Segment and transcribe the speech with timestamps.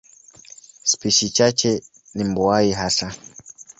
[0.83, 1.81] Spishi chache
[2.13, 3.13] ni mbuai hasa.